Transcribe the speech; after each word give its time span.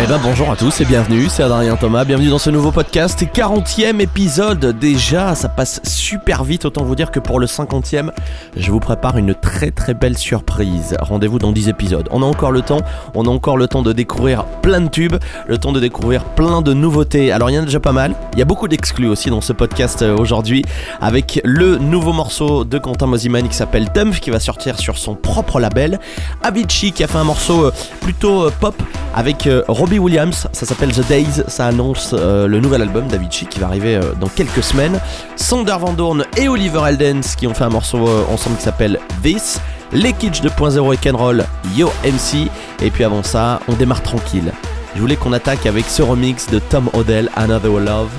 Eh 0.00 0.06
ben 0.06 0.20
bonjour 0.22 0.48
à 0.48 0.54
tous 0.54 0.80
et 0.80 0.84
bienvenue, 0.84 1.26
c'est 1.28 1.42
Adrien 1.42 1.74
Thomas, 1.74 2.04
bienvenue 2.04 2.28
dans 2.28 2.38
ce 2.38 2.50
nouveau 2.50 2.70
podcast, 2.70 3.20
40e 3.20 3.98
épisode 3.98 4.78
déjà, 4.78 5.34
ça 5.34 5.48
passe 5.48 5.80
super 5.82 6.44
vite, 6.44 6.64
autant 6.64 6.84
vous 6.84 6.94
dire 6.94 7.10
que 7.10 7.18
pour 7.18 7.40
le 7.40 7.46
50e, 7.46 8.12
je 8.56 8.70
vous 8.70 8.78
prépare 8.78 9.18
une 9.18 9.34
très 9.34 9.72
très 9.72 9.94
belle 9.94 10.16
surprise. 10.16 10.96
Rendez-vous 11.00 11.40
dans 11.40 11.50
10 11.50 11.68
épisodes. 11.68 12.08
On 12.12 12.22
a 12.22 12.26
encore 12.26 12.52
le 12.52 12.62
temps, 12.62 12.80
on 13.14 13.26
a 13.26 13.28
encore 13.28 13.56
le 13.56 13.66
temps 13.66 13.82
de 13.82 13.92
découvrir 13.92 14.44
plein 14.62 14.82
de 14.82 14.88
tubes, 14.88 15.16
le 15.48 15.58
temps 15.58 15.72
de 15.72 15.80
découvrir 15.80 16.22
plein 16.24 16.62
de 16.62 16.72
nouveautés. 16.74 17.32
Alors 17.32 17.50
il 17.50 17.54
y 17.54 17.58
en 17.58 17.62
a 17.62 17.64
déjà 17.64 17.80
pas 17.80 17.92
mal, 17.92 18.14
il 18.34 18.38
y 18.38 18.42
a 18.42 18.44
beaucoup 18.44 18.68
d'exclus 18.68 19.08
aussi 19.08 19.30
dans 19.30 19.40
ce 19.40 19.52
podcast 19.52 20.02
euh, 20.02 20.16
aujourd'hui, 20.16 20.64
avec 21.00 21.40
le 21.42 21.76
nouveau 21.76 22.12
morceau 22.12 22.64
de 22.64 22.78
Quentin 22.78 23.06
Mosiman 23.06 23.48
qui 23.48 23.56
s'appelle 23.56 23.88
Dumph, 23.92 24.20
qui 24.20 24.30
va 24.30 24.38
sortir 24.38 24.78
sur 24.78 24.96
son 24.96 25.16
propre 25.16 25.58
label, 25.58 25.98
Avicii 26.44 26.92
qui 26.92 27.02
a 27.02 27.08
fait 27.08 27.18
un 27.18 27.24
morceau 27.24 27.64
euh, 27.64 27.72
plutôt 28.00 28.44
euh, 28.44 28.52
pop 28.60 28.80
avec 29.16 29.48
Robin 29.66 29.87
Robbie 29.88 30.00
Williams, 30.00 30.46
ça 30.52 30.66
s'appelle 30.66 30.92
The 30.92 31.08
Days, 31.08 31.44
ça 31.46 31.66
annonce 31.66 32.10
euh, 32.12 32.46
le 32.46 32.60
nouvel 32.60 32.82
album 32.82 33.08
d'Avicii 33.08 33.46
qui 33.46 33.58
va 33.58 33.68
arriver 33.68 33.96
euh, 33.96 34.12
dans 34.20 34.28
quelques 34.28 34.62
semaines. 34.62 35.00
Sander 35.34 35.76
Van 35.80 35.94
Dorn 35.94 36.26
et 36.36 36.46
Oliver 36.46 36.82
Eldens 36.86 37.34
qui 37.38 37.46
ont 37.46 37.54
fait 37.54 37.64
un 37.64 37.70
morceau 37.70 38.06
euh, 38.06 38.22
ensemble 38.30 38.58
qui 38.58 38.64
s'appelle 38.64 38.98
This. 39.22 39.62
Les 39.92 40.12
Kitsch 40.12 40.42
2.0 40.42 40.92
et 40.92 40.98
Kenroll, 40.98 41.46
Yo 41.74 41.90
MC. 42.04 42.50
Et 42.82 42.90
puis 42.90 43.02
avant 43.02 43.22
ça, 43.22 43.60
on 43.66 43.72
démarre 43.72 44.02
tranquille. 44.02 44.52
Je 44.94 45.00
voulais 45.00 45.16
qu'on 45.16 45.32
attaque 45.32 45.64
avec 45.64 45.86
ce 45.86 46.02
remix 46.02 46.48
de 46.48 46.58
Tom 46.58 46.90
Odell, 46.92 47.30
Another 47.34 47.80
Love. 47.80 48.10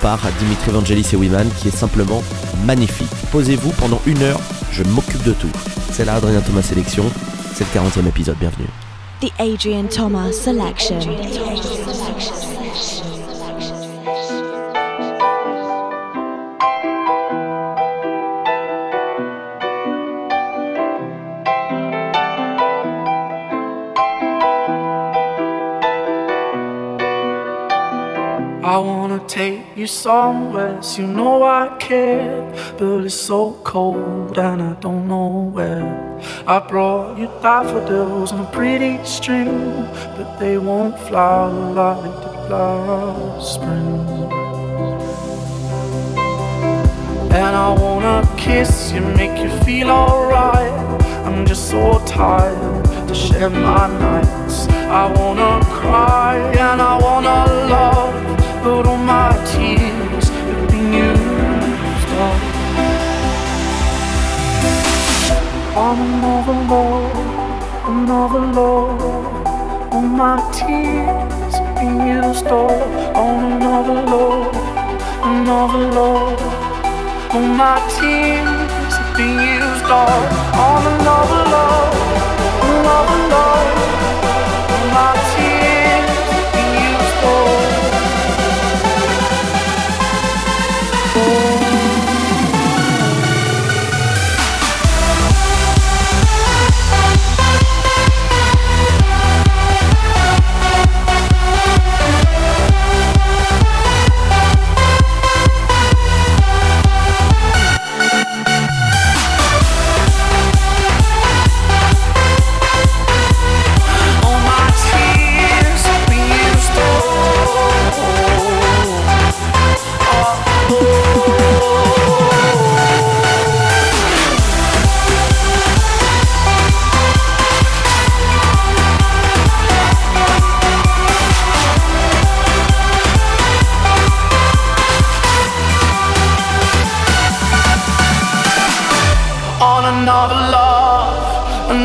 par 0.00 0.20
Dimitri 0.38 0.70
Vangelis 0.70 1.08
et 1.12 1.16
Wiman 1.16 1.48
qui 1.58 1.66
est 1.66 1.76
simplement 1.76 2.22
magnifique. 2.64 3.10
Posez-vous 3.32 3.72
pendant 3.72 4.00
une 4.06 4.22
heure, 4.22 4.38
je 4.70 4.84
m'occupe 4.84 5.24
de 5.24 5.32
tout. 5.32 5.50
C'est 5.90 6.04
là 6.04 6.14
Adrien 6.14 6.42
Thomas 6.42 6.62
Sélection, 6.62 7.06
c'est 7.54 7.66
le 7.74 7.80
40e 7.80 8.06
épisode, 8.06 8.36
bienvenue. 8.38 8.68
The 9.18 9.32
Adrian 9.38 9.88
Thomas 9.88 10.38
Selection. 10.42 11.00
I 28.76 28.78
wanna 28.78 29.20
take 29.26 29.74
you 29.74 29.86
somewhere, 29.86 30.82
so 30.82 31.00
you 31.00 31.08
know 31.08 31.42
I 31.42 31.74
care. 31.78 32.42
But 32.76 33.06
it's 33.06 33.14
so 33.14 33.58
cold 33.64 34.36
and 34.36 34.60
I 34.60 34.74
don't 34.84 35.08
know 35.08 35.50
where. 35.54 36.20
I 36.46 36.58
brought 36.58 37.16
you 37.18 37.28
daffodils 37.40 38.32
on 38.32 38.40
a 38.40 38.50
pretty 38.50 39.02
string, 39.02 39.88
but 40.14 40.38
they 40.38 40.58
won't 40.58 40.98
flower 41.08 41.72
like 41.72 42.16
the 42.24 42.32
last 42.50 43.54
spring. 43.54 43.96
And 47.32 47.52
I 47.66 47.70
wanna 47.82 48.28
kiss 48.36 48.92
you, 48.92 49.00
make 49.00 49.38
you 49.42 49.48
feel 49.64 49.88
alright. 49.88 50.76
I'm 51.24 51.46
just 51.46 51.70
so 51.70 51.98
tired 52.04 52.84
to 53.08 53.14
share 53.14 53.48
my 53.48 53.86
nights. 54.04 54.68
I 55.02 55.04
wanna 55.16 55.64
cry 55.64 56.36
and 56.58 56.82
I 56.82 56.94
wanna 57.00 57.38
love 57.72 58.05
I'm 65.78 66.00
an 66.00 66.24
overload, 66.24 67.12
an 67.86 68.08
overload. 68.08 69.02
All 69.92 70.00
my 70.00 70.40
tears 70.50 71.54
used 72.08 72.46
up 72.46 73.14
On 73.14 73.52
an 73.52 73.62
overload, 73.62 74.56
an 75.22 75.46
overload. 75.46 76.40
All 77.34 77.42
my 77.60 77.76
tears 77.92 78.94
being 79.18 79.68
stored. 79.84 80.32
On 80.64 80.82
an 80.92 81.06
overload, 81.20 81.92
an 82.64 82.86
overload. 82.96 84.45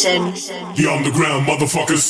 Selection. 0.00 0.74
The 0.76 0.86
underground 0.90 1.46
motherfuckers. 1.46 2.09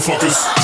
Motherfuckers. 0.00 0.59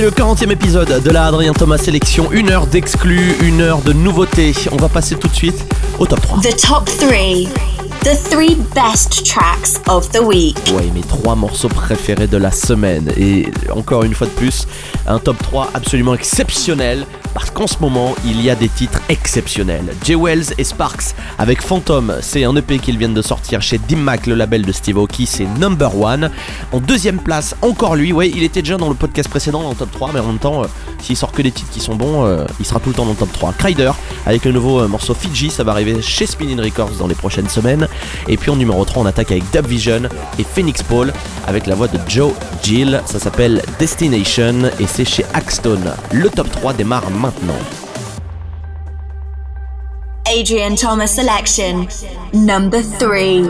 C'est 0.00 0.06
le 0.06 0.12
40e 0.12 0.50
épisode 0.50 1.02
de 1.02 1.10
la 1.10 1.26
Adrien 1.26 1.52
Thomas 1.52 1.76
Sélection. 1.76 2.32
Une 2.32 2.48
heure 2.48 2.66
d'exclus, 2.66 3.34
une 3.42 3.60
heure 3.60 3.82
de 3.82 3.92
nouveautés. 3.92 4.54
On 4.72 4.78
va 4.78 4.88
passer 4.88 5.14
tout 5.14 5.28
de 5.28 5.34
suite 5.34 5.62
au 5.98 6.06
top 6.06 6.22
3. 6.22 6.40
The 6.40 6.56
top 6.56 6.86
three. 6.86 7.48
The 8.02 8.16
three 8.30 8.56
best 8.74 9.26
tracks 9.26 9.78
of 9.88 10.10
the 10.10 10.20
week. 10.20 10.56
Ouais, 10.74 10.90
mes 10.94 11.02
trois 11.02 11.34
morceaux 11.34 11.68
préférés 11.68 12.28
de 12.28 12.38
la 12.38 12.50
semaine. 12.50 13.12
Et 13.18 13.50
encore 13.70 14.04
une 14.04 14.14
fois 14.14 14.26
de 14.26 14.32
plus, 14.32 14.66
un 15.06 15.18
top 15.18 15.36
3 15.42 15.68
absolument 15.74 16.14
exceptionnel. 16.14 17.04
Parce 17.34 17.50
qu'en 17.50 17.66
ce 17.66 17.76
moment, 17.78 18.14
il 18.24 18.40
y 18.40 18.48
a 18.48 18.54
des 18.54 18.70
titres 18.70 19.02
exceptionnels. 19.10 19.94
Jay 20.02 20.16
Wells 20.16 20.54
et 20.56 20.64
Sparks 20.64 21.14
avec 21.38 21.60
Phantom, 21.60 22.16
c'est 22.22 22.44
un 22.44 22.56
EP 22.56 22.78
qu'ils 22.78 22.96
viennent 22.96 23.14
de 23.14 23.22
sortir 23.22 23.39
chez 23.58 23.78
Dimmac, 23.78 24.28
le 24.28 24.36
label 24.36 24.62
de 24.62 24.70
Steve 24.70 24.98
Aoki, 24.98 25.26
c'est 25.26 25.46
Number 25.58 25.98
One. 25.98 26.30
En 26.70 26.78
deuxième 26.78 27.18
place, 27.18 27.56
encore 27.62 27.96
lui, 27.96 28.12
ouais, 28.12 28.30
il 28.30 28.44
était 28.44 28.62
déjà 28.62 28.76
dans 28.76 28.88
le 28.88 28.94
podcast 28.94 29.28
précédent, 29.28 29.68
le 29.68 29.74
top 29.74 29.90
3, 29.90 30.10
mais 30.14 30.20
en 30.20 30.26
même 30.26 30.38
temps, 30.38 30.62
euh, 30.62 30.66
s'il 31.00 31.16
sort 31.16 31.32
que 31.32 31.42
des 31.42 31.50
titres 31.50 31.70
qui 31.70 31.80
sont 31.80 31.96
bons, 31.96 32.24
euh, 32.24 32.44
il 32.60 32.66
sera 32.66 32.78
tout 32.78 32.90
le 32.90 32.94
temps 32.94 33.04
dans 33.04 33.10
le 33.10 33.16
top 33.16 33.32
3. 33.32 33.52
Kryder, 33.54 33.90
avec 34.26 34.44
le 34.44 34.52
nouveau 34.52 34.80
euh, 34.80 34.88
morceau 34.88 35.14
Fiji, 35.14 35.50
ça 35.50 35.64
va 35.64 35.72
arriver 35.72 36.00
chez 36.00 36.26
Spinning 36.26 36.60
Records 36.60 36.92
dans 36.98 37.08
les 37.08 37.16
prochaines 37.16 37.48
semaines. 37.48 37.88
Et 38.28 38.36
puis 38.36 38.50
en 38.50 38.56
numéro 38.56 38.84
3, 38.84 39.02
on 39.02 39.06
attaque 39.06 39.32
avec 39.32 39.50
Dub 39.50 39.66
Vision 39.66 40.02
et 40.38 40.44
Phoenix 40.44 40.82
Paul, 40.84 41.12
avec 41.48 41.66
la 41.66 41.74
voix 41.74 41.88
de 41.88 41.98
Joe 42.06 42.32
Gill, 42.62 43.02
ça 43.06 43.18
s'appelle 43.18 43.62
Destination, 43.80 44.70
et 44.78 44.86
c'est 44.86 45.04
chez 45.04 45.24
Axstone. 45.34 45.92
Le 46.12 46.28
top 46.28 46.50
3 46.52 46.74
démarre 46.74 47.10
maintenant. 47.10 47.58
Adrian 50.30 50.76
Thomas 50.76 51.12
selection. 51.12 51.88
Number 52.32 52.82
three. 52.82 53.40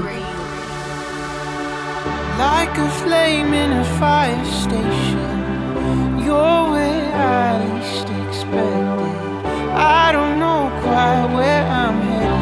Like 2.38 2.74
a 2.78 2.90
flame 3.02 3.52
in 3.52 3.72
a 3.72 3.84
fire 3.98 4.44
station, 4.46 6.20
you're 6.24 6.70
where 6.72 7.14
I 7.14 7.62
least 7.68 8.08
expect 8.24 8.56
it. 8.56 9.46
I 9.76 10.10
don't 10.10 10.38
know 10.38 10.70
quite 10.80 11.26
where 11.36 11.66
I'm 11.66 12.00
heading. 12.00 12.39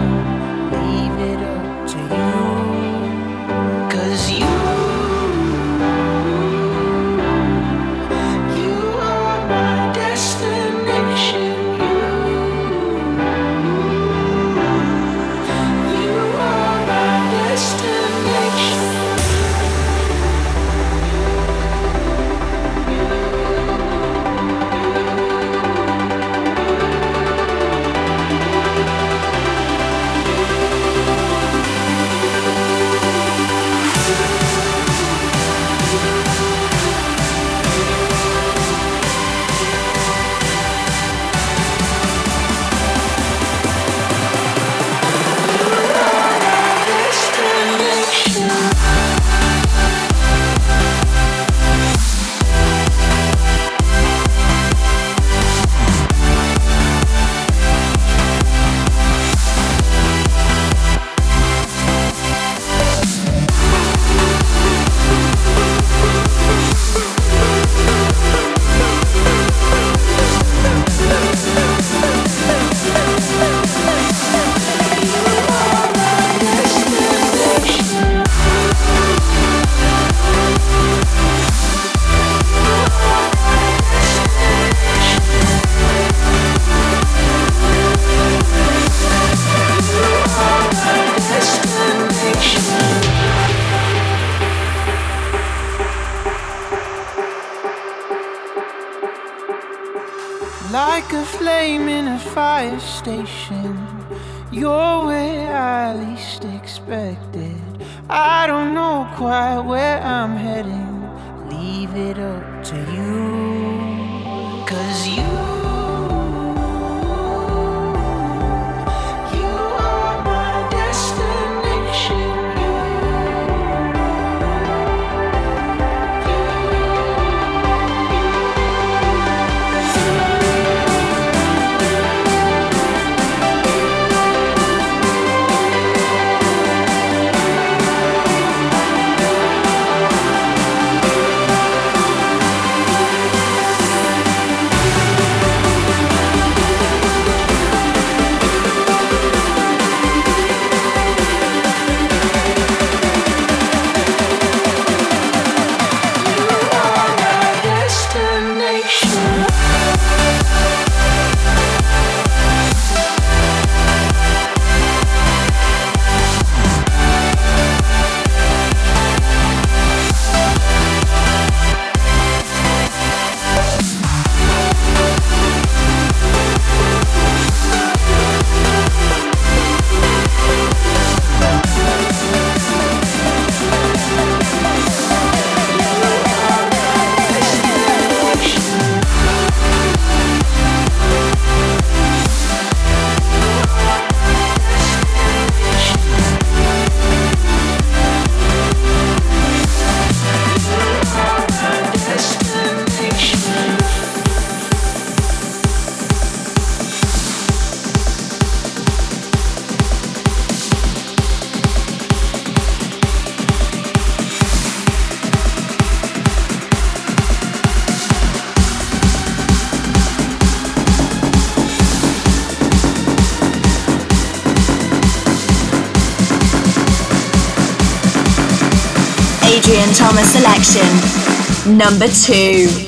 selection. 230.63 231.77
Number 231.77 232.09
two. 232.09 232.88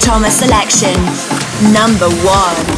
Thomas 0.00 0.38
selection. 0.38 0.94
Number 1.72 2.08
one. 2.24 2.73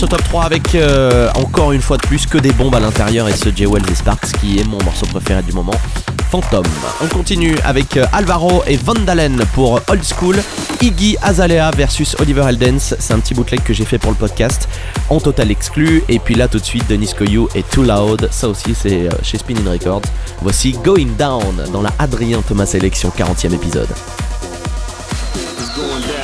Ce 0.00 0.06
top 0.06 0.24
3 0.24 0.44
avec 0.44 0.74
euh, 0.74 1.30
encore 1.34 1.72
une 1.72 1.82
fois 1.82 1.98
de 1.98 2.06
plus 2.06 2.24
que 2.24 2.38
des 2.38 2.52
bombes 2.52 2.74
à 2.74 2.80
l'intérieur 2.80 3.28
et 3.28 3.36
ce 3.36 3.50
J. 3.54 3.66
Wells 3.66 3.84
et 3.90 3.94
Sparks 3.94 4.32
qui 4.40 4.58
est 4.58 4.64
mon 4.64 4.82
morceau 4.82 5.04
préféré 5.04 5.42
du 5.42 5.52
moment. 5.52 5.74
Phantom. 6.30 6.64
On 7.02 7.06
continue 7.08 7.54
avec 7.64 7.98
euh, 7.98 8.06
Alvaro 8.14 8.62
et 8.66 8.78
Vandalen 8.78 9.42
pour 9.52 9.78
Old 9.88 10.02
School. 10.02 10.36
Iggy 10.80 11.18
Azalea 11.20 11.70
versus 11.76 12.16
Oliver 12.18 12.46
Eldens. 12.48 12.94
C'est 12.98 13.12
un 13.12 13.18
petit 13.18 13.34
bootleg 13.34 13.62
que 13.62 13.74
j'ai 13.74 13.84
fait 13.84 13.98
pour 13.98 14.10
le 14.10 14.16
podcast 14.16 14.70
en 15.10 15.20
total 15.20 15.50
exclu. 15.50 16.02
Et 16.08 16.18
puis 16.18 16.34
là 16.34 16.48
tout 16.48 16.60
de 16.60 16.64
suite 16.64 16.88
Denis 16.88 17.12
Koyou 17.14 17.50
et 17.54 17.62
Too 17.62 17.82
Loud. 17.82 18.26
Ça 18.30 18.48
aussi 18.48 18.74
c'est 18.74 19.06
euh, 19.06 19.10
chez 19.22 19.36
Spinning 19.36 19.68
Records. 19.68 20.08
Voici 20.40 20.72
Going 20.82 21.10
Down 21.18 21.64
dans 21.74 21.82
la 21.82 21.92
Adrien 21.98 22.40
Thomas 22.40 22.64
Sélection 22.64 23.12
40e 23.14 23.52
épisode. 23.52 23.88
This 25.34 26.19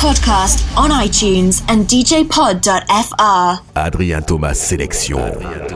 podcast 0.00 0.64
on 0.78 0.90
iTunes 0.90 1.62
and 1.68 1.86
djpod.fr. 1.86 3.62
Adrien 3.76 4.22
Thomas 4.22 4.58
Sélection. 4.58 5.69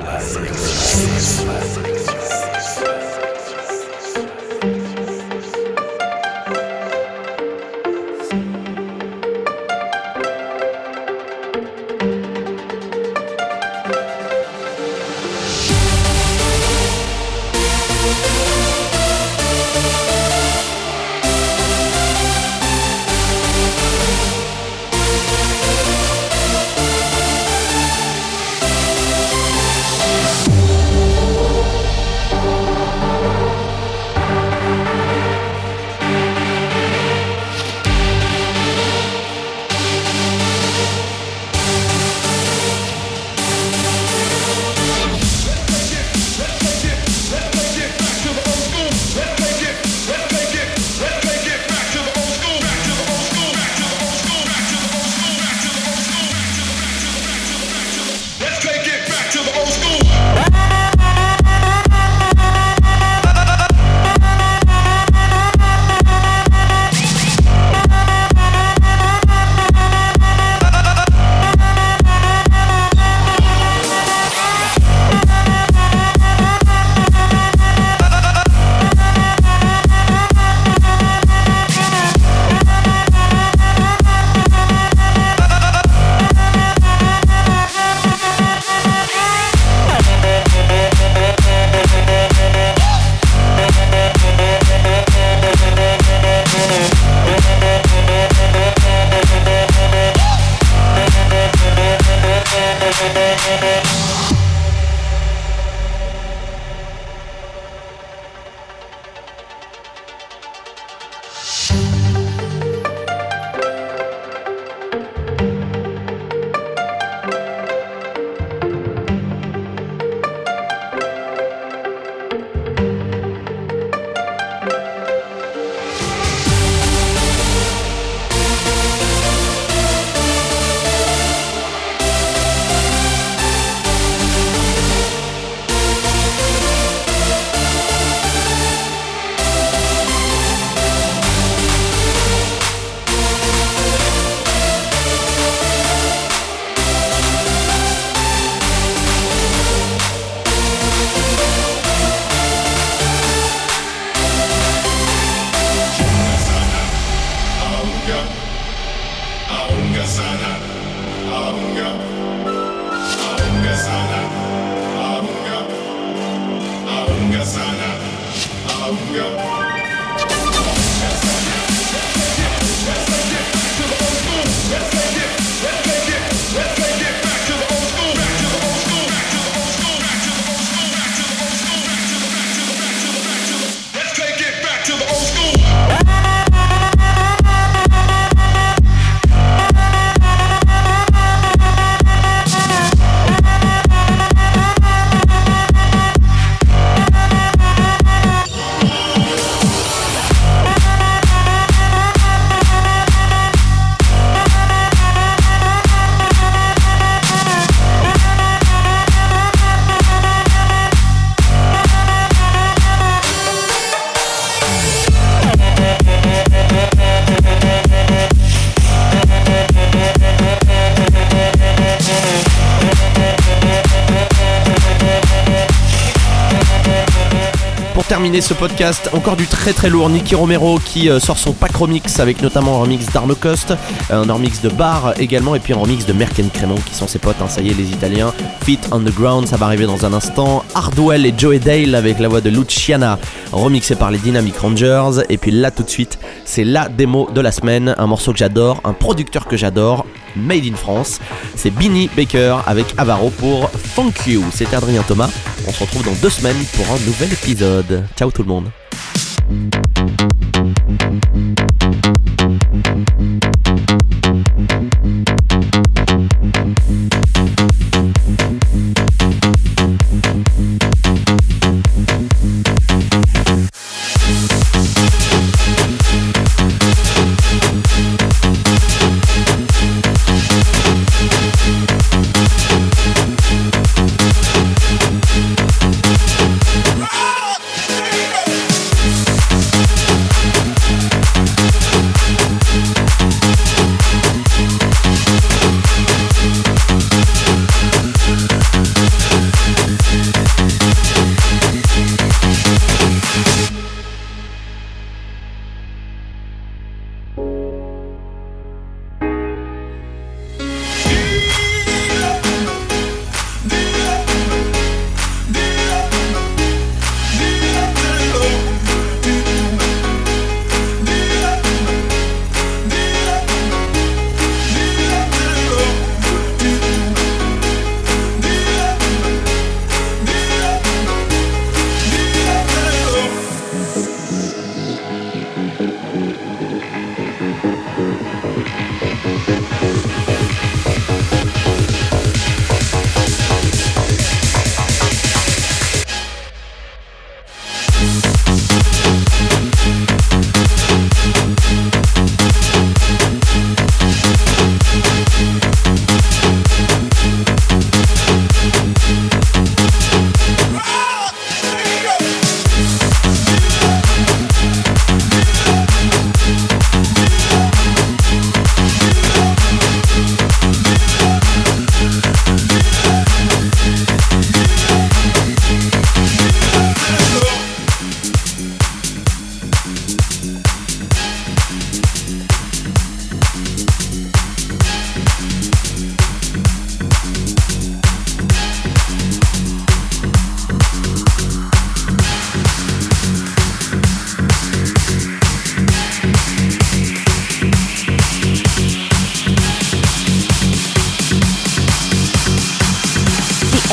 Ce 228.41 228.55
podcast, 228.55 229.11
encore 229.13 229.37
du 229.37 229.47
très 229.47 229.73
très 229.73 229.89
lourd. 229.89 230.09
Nicky 230.09 230.35
Romero 230.35 230.79
qui 230.79 231.09
euh, 231.09 231.21
sort 231.21 231.39
son 231.39 231.53
pack 231.53 231.77
remix 231.77 232.19
avec 232.21 232.43
notamment 232.43 232.77
un 232.77 232.81
remix 232.81 233.07
d'Arno 233.13 233.35
Cost, 233.35 233.75
un 234.11 234.23
remix 234.23 234.61
de 234.61 234.69
Bar 234.69 235.15
également, 235.21 235.55
et 235.55 235.61
puis 235.61 235.73
un 235.73 235.77
remix 235.77 236.05
de 236.07 236.13
Merken 236.13 236.51
Crémon 236.51 236.77
qui 236.87 236.95
sont 236.95 237.07
ses 237.07 237.19
potes. 237.19 237.37
hein. 237.41 237.49
ça 237.49 237.61
y 237.61 237.71
est, 237.71 237.75
les 237.75 237.91
Italiens. 237.91 238.33
Fit 238.63 238.79
on 238.91 239.01
the 239.01 239.15
Ground, 239.15 239.47
ça 239.47 239.57
va 239.57 239.67
arriver 239.67 239.87
dans 239.87 240.05
un 240.05 240.13
instant. 240.13 240.65
Hardwell 240.75 241.27
et 241.27 241.35
Joey 241.37 241.59
Dale 241.59 241.95
avec 241.95 242.19
la 242.19 242.29
voix 242.29 242.41
de 242.41 242.51
Luciana, 242.51 243.19
remixé 243.53 243.95
par 243.95 244.11
les 244.11 244.19
Dynamic 244.19 244.57
Rangers. 244.59 245.23
Et 245.29 245.37
puis 245.39 245.51
là 245.51 245.71
tout 245.71 245.83
de 245.83 245.91
suite, 245.91 246.19
c'est 246.45 246.65
la 246.65 246.89
démo 246.89 247.29
de 247.35 247.41
la 247.41 247.53
semaine, 247.53 247.95
un 247.99 248.07
morceau 248.07 248.33
que 248.33 248.39
j'adore, 248.39 248.81
un 248.85 248.95
producteur 248.95 249.47
que 249.47 249.57
j'adore, 249.57 250.07
Made 250.37 250.65
in 250.65 250.77
France. 250.77 251.21
C'est 251.57 251.71
Binny 251.71 252.09
Baker 252.17 252.59
avec 252.67 252.95
Avaro 252.97 253.31
pour 253.31 253.71
Funk 253.71 254.13
You. 254.27 254.45
C'était 254.53 254.77
Adrien 254.77 255.03
Thomas. 255.03 255.31
On 255.67 255.73
se 255.73 255.81
retrouve 255.81 256.05
dans 256.05 256.15
deux 256.23 256.31
semaines 256.31 256.65
pour 256.77 256.87
un 256.87 256.99
nouvel 257.07 257.33
épisode. 257.33 258.07
Ciao 258.17 258.31
tout 258.31 258.43
le 258.43 258.49
monde. 258.49 258.71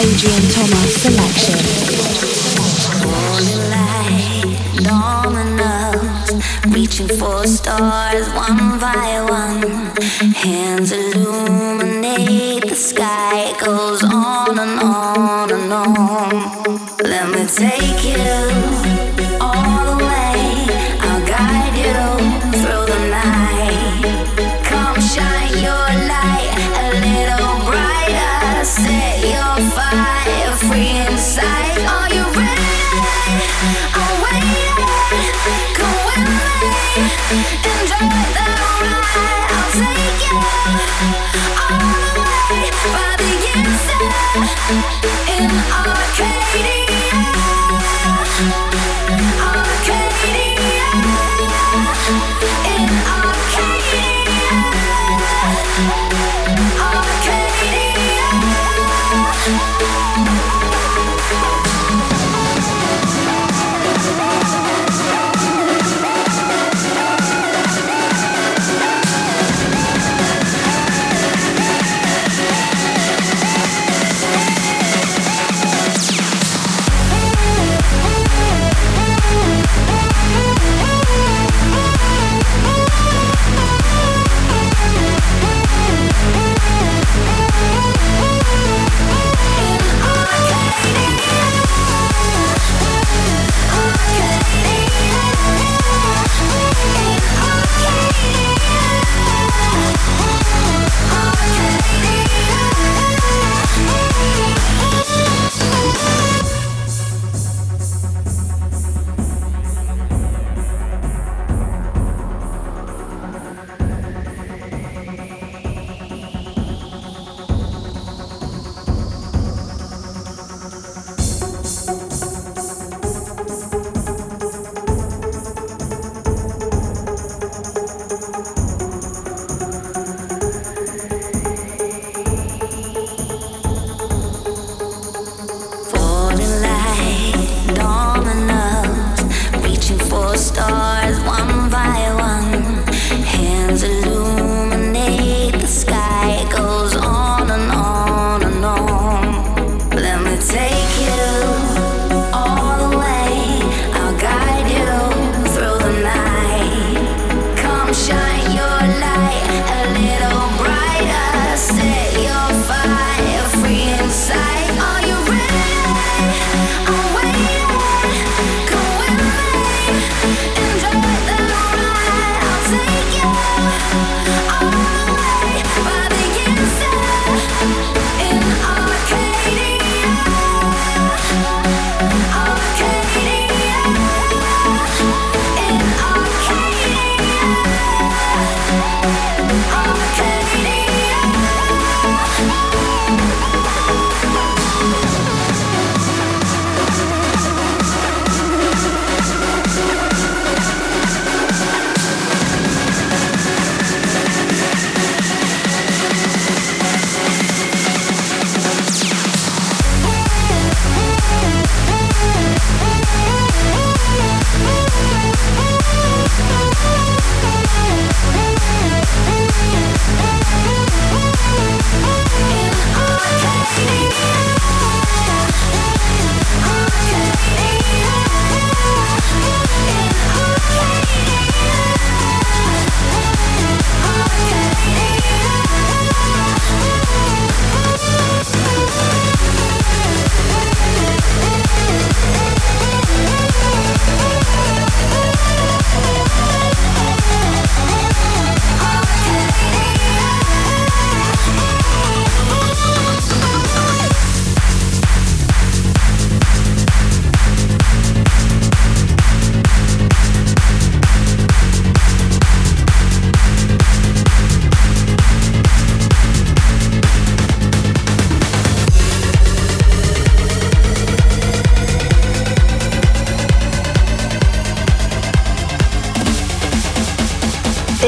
Adrian 0.02 0.42
Thomas 0.50 0.94
selection. 1.04 1.60
Moonlight, 3.06 4.58
dominoes, 4.84 6.44
reaching 6.74 7.08
for 7.08 7.46
stars 7.46 8.28
one 8.30 8.80
by 8.80 9.22
one. 9.30 9.62
Hands 10.34 10.92
illuminate 10.92 12.68
the 12.68 12.76
sky, 12.76 13.54
goes 13.64 14.04
on 14.04 14.58
and 14.58 14.80
on 14.80 15.52
and 15.52 15.72
on. 15.72 16.80
Let 17.04 17.30
me 17.30 17.46
take 17.46 18.04
you 18.04 18.71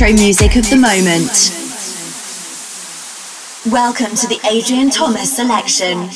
electro 0.00 0.24
music 0.24 0.56
of 0.56 0.68
the 0.70 0.76
moment. 0.76 1.52
Welcome 3.72 4.16
to 4.16 4.26
the 4.26 4.40
Adrian 4.50 4.90
Thomas 4.90 5.36
selection. 5.36 6.08